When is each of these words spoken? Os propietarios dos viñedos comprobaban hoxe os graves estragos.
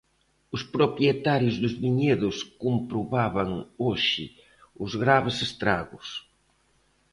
Os 0.55 0.61
propietarios 0.75 1.55
dos 1.61 1.73
viñedos 1.83 2.35
comprobaban 2.63 3.49
hoxe 3.83 4.25
os 4.83 4.91
graves 5.01 5.37
estragos. 5.47 6.07